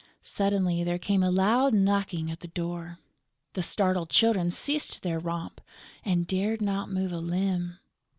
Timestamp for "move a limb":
6.89-7.77